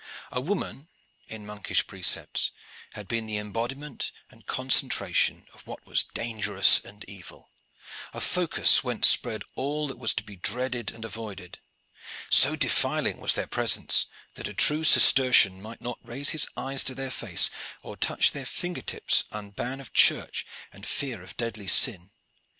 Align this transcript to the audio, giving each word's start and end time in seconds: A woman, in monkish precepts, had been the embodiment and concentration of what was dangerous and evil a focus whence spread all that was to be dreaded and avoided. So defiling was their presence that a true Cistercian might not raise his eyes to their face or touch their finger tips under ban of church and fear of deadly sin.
A 0.31 0.41
woman, 0.41 0.87
in 1.27 1.45
monkish 1.45 1.85
precepts, 1.85 2.51
had 2.93 3.07
been 3.07 3.27
the 3.27 3.37
embodiment 3.37 4.11
and 4.31 4.47
concentration 4.47 5.45
of 5.53 5.67
what 5.67 5.85
was 5.85 6.01
dangerous 6.15 6.79
and 6.79 7.05
evil 7.07 7.51
a 8.11 8.19
focus 8.19 8.83
whence 8.83 9.07
spread 9.07 9.43
all 9.53 9.87
that 9.87 9.99
was 9.99 10.15
to 10.15 10.23
be 10.23 10.35
dreaded 10.35 10.89
and 10.89 11.05
avoided. 11.05 11.59
So 12.31 12.55
defiling 12.55 13.19
was 13.19 13.35
their 13.35 13.45
presence 13.45 14.07
that 14.33 14.47
a 14.47 14.55
true 14.55 14.83
Cistercian 14.83 15.61
might 15.61 15.81
not 15.81 15.99
raise 16.01 16.29
his 16.31 16.47
eyes 16.57 16.83
to 16.85 16.95
their 16.95 17.11
face 17.11 17.51
or 17.83 17.95
touch 17.95 18.31
their 18.31 18.47
finger 18.47 18.81
tips 18.81 19.25
under 19.31 19.51
ban 19.53 19.79
of 19.79 19.93
church 19.93 20.47
and 20.73 20.83
fear 20.83 21.21
of 21.21 21.37
deadly 21.37 21.67
sin. 21.67 22.09